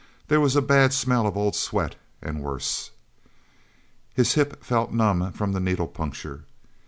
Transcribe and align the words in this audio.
There 0.29 0.39
was 0.41 0.55
a 0.55 0.63
bad 0.63 0.93
smell 0.93 1.27
of 1.27 1.37
old 1.37 1.55
sweat, 1.55 1.95
and 2.23 2.41
worse. 2.41 2.89
His 4.15 4.33
hip 4.33 4.63
felt 4.65 4.91
numb 4.91 5.31
from 5.33 5.51
the 5.51 5.59
needle 5.59 5.87
puncture. 5.87 6.45